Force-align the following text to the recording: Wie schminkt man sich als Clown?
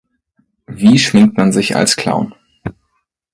Wie 0.65 0.97
schminkt 0.97 1.37
man 1.37 1.51
sich 1.51 1.75
als 1.75 1.95
Clown? 1.95 2.33